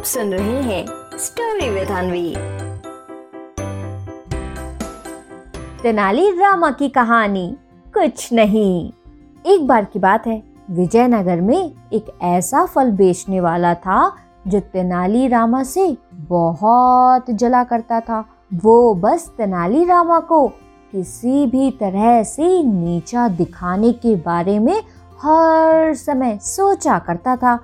आप 0.00 0.06
सुन 0.06 0.32
रहे 0.32 0.60
हैं 0.62 0.86
स्टोरी 1.18 1.68
विद 1.70 1.88
अनवी 1.88 2.28
तेनाली 5.82 6.30
रामा 6.30 6.70
की 6.70 6.88
कहानी 6.88 7.56
कुछ 7.94 8.32
नहीं। 8.32 8.92
एक 9.46 9.66
बार 9.66 9.84
की 9.84 9.98
बात 9.98 10.26
है, 10.26 10.42
विजयनगर 10.70 11.40
में 11.40 11.72
एक 11.92 12.06
ऐसा 12.22 12.64
फल 12.66 12.90
बेचने 12.90 13.40
वाला 13.40 13.74
था 13.74 14.16
जो 14.46 14.60
तेनाली 14.60 15.26
रामा 15.28 15.62
से 15.62 15.96
बहुत 16.14 17.30
जला 17.30 17.64
करता 17.64 18.00
था। 18.00 18.24
वो 18.54 18.94
बस 18.94 19.28
तेनाली 19.28 19.84
रामा 19.84 20.20
को 20.20 20.46
किसी 20.92 21.46
भी 21.46 21.70
तरह 21.70 22.22
से 22.22 22.62
नीचा 22.62 23.28
दिखाने 23.28 23.92
के 23.92 24.16
बारे 24.16 24.58
में 24.58 24.78
हर 25.22 25.94
समय 25.94 26.38
सोचा 26.42 26.98
करता 26.98 27.36
था। 27.36 27.58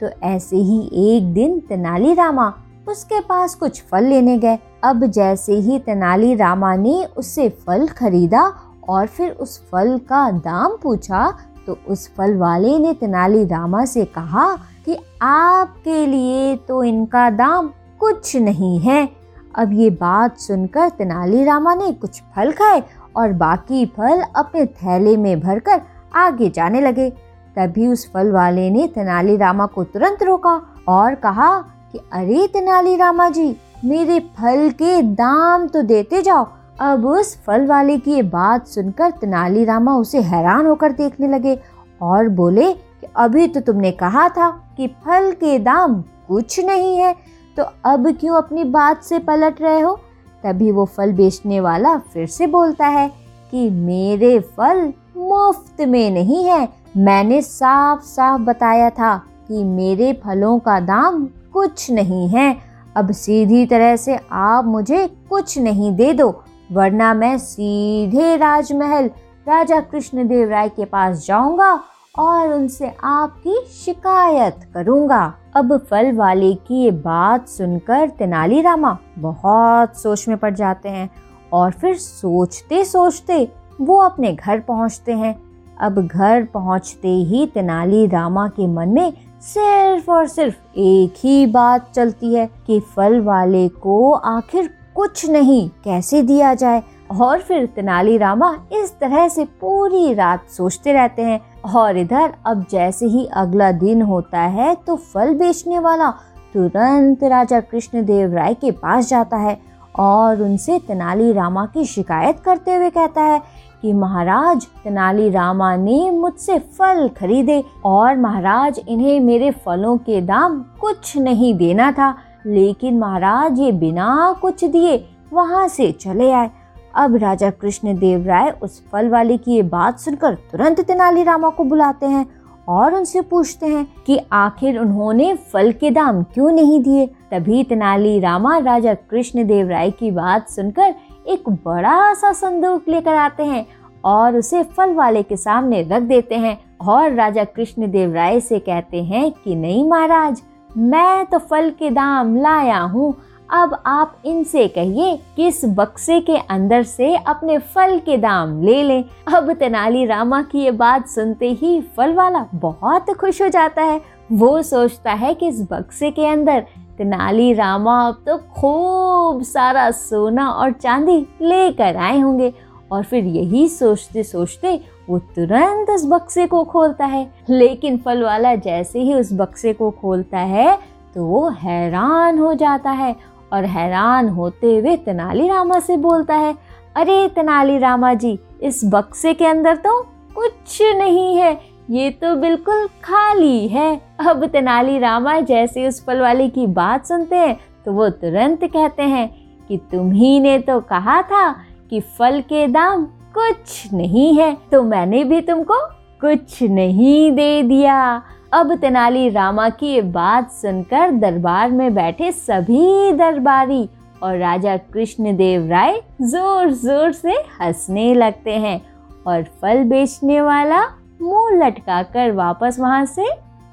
तो 0.00 0.08
ऐसे 0.22 0.56
ही 0.56 0.80
एक 1.06 1.32
दिन 1.34 1.58
तेनाली 1.60 2.14
रामा 2.14 2.52
उसके 2.88 3.20
पास 3.20 3.54
कुछ 3.54 3.82
फल 3.82 4.04
लेने 4.04 4.38
गए। 4.38 4.58
अब 4.84 5.04
जैसे 5.06 5.54
ही 5.54 5.78
तेनाली 5.78 6.34
रामा 6.34 6.74
ने 6.76 7.04
उससे 7.16 7.48
फल 7.66 7.86
खरीदा 7.88 8.42
और 8.88 9.06
फिर 9.06 9.30
उस 9.32 9.58
फल 9.68 9.96
का 10.08 10.30
दाम 10.30 10.76
पूछा 10.82 11.32
तो 11.66 11.76
उस 11.88 12.08
फल 12.14 12.36
वाले 12.36 12.78
ने 12.78 12.92
तेनाली 12.94 13.44
रामा 13.44 13.84
से 13.84 14.04
कहा 14.04 14.52
कि 14.86 14.96
आपके 15.22 16.06
लिए 16.06 16.56
तो 16.68 16.82
इनका 16.84 17.28
दाम 17.30 17.70
कुछ 18.00 18.36
नहीं 18.36 18.78
है। 18.78 19.08
अब 19.54 19.72
ये 19.72 19.90
बात 19.90 20.38
सुनकर 20.38 20.88
तेनालीरामा 20.88 21.74
ने 21.74 21.92
कुछ 21.92 22.20
फल 22.36 22.52
खाए 22.52 22.82
और 23.16 23.32
बाकी 23.32 23.84
फल 23.86 24.20
अपने 24.36 24.64
थैले 24.66 25.16
में 25.16 25.40
भरकर 25.40 25.80
आगे 26.16 26.50
जाने 26.50 26.80
लगे। 26.80 27.12
तभी 27.60 27.86
उस 27.86 28.10
फल 28.12 28.30
वाले 28.32 28.70
ने 28.70 28.86
तेनालीरामा 28.86 29.66
को 29.66 29.84
तुरंत 29.84 30.22
रोका 30.22 30.60
और 30.88 31.14
कहा 31.14 31.58
कि, 31.92 31.98
अरे 32.12 32.46
तेनालीरामा 32.46 33.28
जी, 33.28 33.56
मेरे 33.84 34.20
फल 34.20 34.70
के 34.70 35.02
दाम 35.02 35.66
तो 35.66 35.82
देते 35.82 36.22
जाओ। 36.22 36.46
अब 36.80 37.06
उस 37.06 37.36
फल 37.44 37.66
वाले 37.66 37.98
की 37.98 38.12
ये 38.12 38.22
बात 38.22 38.66
सुनकर 38.66 39.10
तेनालीरामा 39.10 39.96
उसे 39.96 40.20
हैरान 40.20 40.66
होकर 40.66 40.92
देखने 40.92 41.28
लगे 41.28 41.58
और 42.02 42.28
बोले 42.28 42.72
कि, 42.72 43.06
अभी 43.16 43.46
तो 43.46 43.60
तुमने 43.60 43.90
कहा 43.92 44.28
था 44.28 44.50
कि 44.76 44.86
फल 44.86 45.32
के 45.32 45.58
दाम 45.58 46.02
कुछ 46.28 46.60
नहीं 46.60 46.96
है 46.96 47.14
तो 47.56 47.64
अब 47.84 48.10
क्यों 48.16 48.36
अपनी 48.36 48.64
बात 48.64 49.02
से 49.02 49.18
पलट 49.18 49.62
रहे 49.62 49.80
हो? 49.80 50.00
तभी 50.44 50.70
वो 50.70 50.84
फल 50.84 51.12
बेचने 51.12 51.60
वाला 51.60 51.96
फिर 51.98 52.26
से 52.26 52.46
बोलता 52.46 52.86
है 52.86 53.08
कि, 53.50 53.70
मेरे 53.70 54.38
फल 54.40 54.92
मुफ़्त 55.16 55.80
में 55.80 56.10
नहीं 56.10 56.44
है 56.44 56.79
मैंने 56.96 57.40
साफ़ 57.42 58.02
साफ़ 58.02 58.40
बताया 58.40 58.90
था 58.90 59.16
कि 59.48 59.64
मेरे 59.64 60.12
फलों 60.24 60.58
का 60.58 60.78
दाम 60.80 61.24
कुछ 61.52 61.90
नहीं 61.90 62.28
है। 62.28 62.56
अब 62.96 63.10
सीधी 63.12 63.64
तरह 63.66 63.96
से 63.96 64.18
आप 64.32 64.64
मुझे 64.64 65.06
कुछ 65.30 65.58
नहीं 65.58 65.92
दे 65.96 66.12
दो, 66.12 66.28
वरना 66.72 67.12
मैं 67.14 67.36
सीधे 67.38 68.36
राजमहल, 68.36 69.06
राजा 69.48 69.80
कृष्णदेव 69.80 70.50
राय 70.50 70.68
के 70.68 70.84
पास 70.84 71.26
जाऊँगा 71.26 71.72
और 72.18 72.52
उनसे 72.52 72.92
आपकी 73.04 73.60
शिकायत 73.74 74.60
करूँगा। 74.74 75.32
अब 75.56 75.76
फल 75.90 76.12
वाले 76.12 76.52
की 76.54 76.82
ये 76.82 76.90
बात 76.90 77.48
सुनकर 77.48 78.08
तेनालीरामा 78.08 78.96
बहुत 79.18 80.00
सोच 80.00 80.28
में 80.28 80.36
पड़ 80.38 80.54
जाते 80.54 80.88
हैं 80.88 81.10
और 81.52 81.70
फिर 81.70 81.94
सोचते 81.94 82.84
सोचते 82.84 83.48
वो 83.80 84.00
अपने 84.00 84.32
घर 84.32 84.60
पहुँचते 84.60 85.12
हैं। 85.12 85.49
अब 85.80 86.06
घर 86.06 86.44
पहुँचते 86.44 87.08
ही 87.08 87.46
तेनालीरामा 87.46 88.46
के 88.48 88.66
मन 88.66 88.88
में 88.88 89.12
सिर्फ़ 89.42 90.10
और 90.10 90.26
सिर्फ़ 90.26 90.78
एक 90.78 91.14
ही 91.18 91.46
बात 91.46 91.90
चलती 91.94 92.34
है 92.34 92.48
कि 92.66 92.80
फल 92.96 93.20
वाले 93.20 93.68
को 93.68 94.12
आखिर 94.12 94.70
कुछ 94.94 95.28
नहीं, 95.30 95.68
कैसे 95.84 96.22
दिया 96.22 96.54
जाए? 96.54 96.82
और 97.20 97.40
फिर 97.40 97.66
तेनालीरामा 97.66 98.54
इस 98.72 98.92
तरह 99.00 99.28
से 99.28 99.44
पूरी 99.60 100.12
रात 100.14 100.48
सोचते 100.48 100.92
रहते 100.92 101.22
हैं। 101.22 101.40
और 101.74 101.96
इधर 101.98 102.34
अब 102.46 102.64
जैसे 102.70 103.06
ही 103.06 103.24
अगला 103.26 103.70
दिन 103.72 104.02
होता 104.02 104.40
है 104.40 104.74
तो 104.86 104.96
फल 104.96 105.34
बेचने 105.34 105.78
वाला 105.78 106.10
तुरंत 106.54 107.24
राजा 107.24 107.60
कृष्णदेव 107.60 108.34
राय 108.34 108.54
के 108.54 108.70
पास 108.70 109.08
जाता 109.08 109.36
है 109.36 109.58
और 109.98 110.42
उनसे 110.42 110.78
तेनाली 110.78 111.32
रामा 111.32 111.64
की 111.66 111.84
शिकायत 111.84 112.40
करते 112.40 112.74
हुए 112.74 112.90
कहता 112.90 113.22
है 113.22 113.42
कि 113.82 113.92
महाराज, 113.92 114.66
तेनाली 114.84 115.30
रामा 115.30 115.76
ने 115.76 116.10
मुझसे 116.10 116.58
फल 116.58 117.08
खरीदे 117.08 117.64
और 117.84 118.16
महाराज, 118.16 118.80
इन्हें 118.88 119.20
मेरे 119.20 119.50
फलों 119.50 119.96
के 119.96 120.20
दाम 120.20 120.64
कुछ 120.80 121.18
नहीं 121.18 121.54
देना 121.54 121.92
था। 121.92 122.14
लेकिन 122.46 122.98
महाराज 122.98 123.60
ये 123.60 123.72
बिना 123.72 124.36
कुछ 124.42 124.64
दिए 124.64 125.08
वहाँ 125.32 125.68
से 125.68 125.92
चले 125.92 126.32
आए। 126.32 126.50
अब 126.94 127.16
राजा 127.16 127.50
कृष्ण 127.50 127.98
देव 127.98 128.26
राय 128.26 128.58
उस 128.62 128.88
फल 128.92 129.08
वाले 129.08 129.36
की 129.36 129.52
ये 129.52 129.62
बात 129.62 129.98
सुनकर 129.98 130.34
तुरंत 130.34 130.80
तेनालीरामा 130.80 131.48
को 131.48 131.64
बुलाते 131.64 132.06
हैं 132.06 132.26
और 132.68 132.94
उनसे 132.94 133.20
पूछते 133.20 133.66
हैं 133.66 133.86
कि 134.06 134.20
आखिर 134.32 134.78
उन्होंने 134.78 135.34
फल 135.34 135.72
के 135.72 135.90
दाम 135.90 136.22
क्यों 136.22 136.50
नहीं 136.52 136.82
दिए? 136.82 137.06
तभी 137.06 137.64
तेनालीरामा 137.64 138.58
राजा 138.58 138.94
कृष्ण 138.94 139.44
देव 139.44 139.68
राय 139.68 139.90
की 139.90 140.10
बात 140.10 140.48
सुनकर 140.48 140.94
एक 141.26 141.48
बड़ा 141.64 142.12
सा 142.14 142.32
संदूक 142.32 142.88
लेकर 142.88 143.14
आते 143.14 143.44
हैं 143.44 143.66
और 144.04 144.36
उसे 144.36 144.62
फल 144.76 144.94
वाले 144.94 145.22
के 145.22 145.36
सामने 145.36 145.82
रख 145.82 146.02
देते 146.02 146.34
हैं 146.34 146.58
और 146.82 147.12
राजा 147.12 147.44
कृष्ण 147.46 147.90
देव 147.90 148.14
राय 148.14 148.40
से 148.40 148.58
कहते 148.58 149.02
हैं 149.04 149.30
कि 149.34 149.54
नहीं 149.54 149.88
महाराज, 149.88 150.42
मैं 150.70 151.26
तो 151.26 151.38
फल 151.40 151.70
के 151.70 151.90
दाम 151.90 152.36
लाया 152.36 152.80
हूँ। 152.80 153.14
अब 153.48 153.74
आप 153.86 154.16
इनसे 154.24 154.66
कहिए 154.68 155.16
कि 155.36 155.46
इस 155.48 155.60
बक्से 155.68 156.20
के 156.20 156.36
अंदर 156.50 156.82
से 156.82 157.14
अपने 157.16 157.58
फल 157.58 157.98
के 157.98 158.16
दाम 158.16 158.62
ले 158.62 158.82
लें। 158.82 159.04
अब 159.28 159.52
तेनाली 159.52 160.04
रामा 160.06 160.42
की 160.42 160.58
ये 160.58 160.70
बात 160.72 161.08
सुनते 161.08 161.50
ही 161.52 161.80
फल 161.96 162.14
वाला 162.14 162.46
बहुत 162.54 163.10
खुश 163.10 163.42
हो 163.42 163.48
जाता 163.48 163.82
है। 163.82 164.00
वो 164.32 164.60
सोचता 164.62 165.12
है 165.12 165.34
कि 165.34 165.48
इस 165.48 165.60
बक्से 165.70 166.10
के 166.10 166.26
अंदर 166.26 166.64
तेनाली 167.00 167.52
रामा 167.52 167.94
अब 168.06 168.16
तो 168.26 168.36
खूब 168.54 169.42
सारा 169.42 169.90
सोना 169.90 170.48
और 170.50 170.72
चांदी 170.72 171.16
लेकर 171.42 171.96
आए 171.96 172.18
होंगे 172.20 172.52
और 172.92 173.04
फिर 173.04 173.24
यही 173.26 173.66
सोचते 173.68 174.22
सोचते 174.22 174.74
वो 175.08 175.18
तुरंत 175.36 175.90
उस 175.90 176.04
बक्से 176.06 176.46
को 176.46 176.62
खोलता 176.64 177.04
है। 177.04 177.26
लेकिन 177.50 177.96
फल 177.98 178.22
वाला 178.22 178.54
जैसे 178.56 179.00
ही 179.00 179.14
उस 179.14 179.32
बक्से 179.32 179.72
को 179.72 179.90
खोलता 179.90 180.38
है 180.38 180.76
तो 181.14 181.24
वो 181.24 181.48
हैरान 181.62 182.38
हो 182.38 182.52
जाता 182.54 182.90
है 182.90 183.14
और 183.52 183.64
हैरान 183.66 184.28
होते 184.28 184.76
हुए 184.78 184.96
तेनालीरामा 184.96 185.78
से 185.80 185.96
बोलता 185.96 186.34
है, 186.34 186.54
अरे 186.96 187.28
तेनालीरामा 187.28 188.14
जी, 188.14 188.38
इस 188.62 188.80
बक्से 188.84 189.34
के 189.34 189.46
अंदर 189.46 189.76
तो 189.76 190.00
कुछ 190.34 190.80
नहीं 190.96 191.36
है। 191.36 191.58
ये 191.90 192.10
तो 192.12 192.34
बिल्कुल 192.36 192.86
खाली 193.04 193.68
है। 193.68 194.00
अब 194.28 194.44
तेनालीरामा 194.46 195.38
जैसे 195.40 195.86
उस 195.88 196.04
फल 196.06 196.20
वाले 196.20 196.48
की 196.48 196.66
बात 196.66 197.06
सुनते 197.06 197.36
हैं 197.36 197.58
तो 197.86 197.92
वो 197.92 198.08
तुरंत 198.10 198.64
कहते 198.64 199.02
हैं 199.02 199.28
कि 199.68 199.76
तुम 199.92 200.12
ही 200.12 200.38
ने 200.40 200.58
तो 200.58 200.78
कहा 200.80 201.20
था 201.22 201.50
कि 201.90 202.00
फल 202.00 202.40
के 202.40 202.66
दाम 202.68 203.04
कुछ 203.34 203.92
नहीं 203.92 204.34
है 204.38 204.56
तो 204.72 204.82
मैंने 204.82 205.22
भी 205.24 205.40
तुमको 205.40 205.78
कुछ 206.20 206.62
नहीं 206.62 207.32
दे 207.32 207.62
दिया। 207.62 208.22
अब 208.52 208.74
तेनाली 208.76 209.28
रामा 209.28 209.68
की 209.70 209.86
ये 209.86 210.02
बात 210.12 210.50
सुनकर 210.52 211.10
दरबार 211.10 211.70
में 211.70 211.94
बैठे 211.94 212.30
सभी 212.32 213.12
दरबारी 213.12 213.88
और 214.22 214.36
राजा 214.38 214.76
कृष्णदेव 214.92 215.68
राय 215.68 216.00
ज़ोर 216.22 216.70
ज़ोर 216.70 217.12
से 217.12 217.34
हंसने 217.60 218.12
लगते 218.14 218.56
हैं 218.56 218.80
और 219.26 219.42
फल 219.62 219.84
बेचने 219.84 220.40
वाला 220.40 220.82
मुँह 221.22 221.56
लटकाकर 221.56 222.32
वापस 222.32 222.76
वहाँ 222.80 223.04
से 223.06 223.26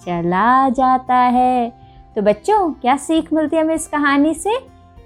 चला 0.05 0.69
जाता 0.69 1.15
है। 1.15 1.69
तो 2.15 2.21
बच्चों, 2.21 2.71
क्या 2.71 2.95
सीख 2.97 3.31
मिलती 3.33 3.55
है 3.55 3.63
हमें 3.63 3.75
इस 3.75 3.87
कहानी 3.87 4.33
से? 4.33 4.57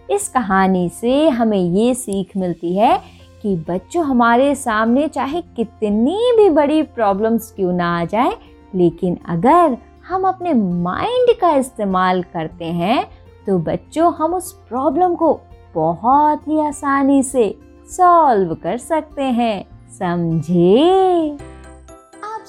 इस 0.09 0.27
कहानी 0.29 0.87
से 0.89 1.27
हमें 1.29 1.57
ये 1.57 1.93
सीख 1.93 2.35
मिलती 2.37 2.75
है 2.77 2.97
कि 3.41 3.55
बच्चों, 3.69 4.03
हमारे 4.05 4.53
सामने 4.55 5.07
चाहे 5.07 5.41
कितनी 5.55 6.33
भी 6.37 6.49
बड़ी 6.49 6.81
प्रॉब्लम्स 6.83 7.51
क्यों 7.51 7.73
ना 7.73 7.99
आ 7.99 8.05
जाए, 8.05 8.33
लेकिन 8.75 9.17
अगर 9.29 9.77
हम 10.07 10.27
अपने 10.27 10.53
माइंड 10.53 11.35
का 11.41 11.55
इस्तेमाल 11.55 12.23
करते 12.23 12.65
हैं 12.65 13.05
तो 13.45 13.57
बच्चों, 13.59 14.13
हम 14.13 14.33
उस 14.33 14.51
प्रॉब्लम 14.69 15.15
को 15.15 15.39
बहुत 15.75 16.47
ही 16.47 16.59
आसानी 16.59 17.21
से 17.23 17.53
सॉल्व 17.89 18.53
कर 18.55 18.77
सकते 18.77 19.23
हैं। 19.23 19.65
समझे? 19.89 21.50